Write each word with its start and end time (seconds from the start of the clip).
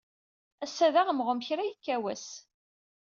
Ass-a 0.63 0.87
d 0.93 0.95
aɣemɣum 1.01 1.43
kra 1.47 1.63
yekka 1.69 1.97
wass. 2.01 2.27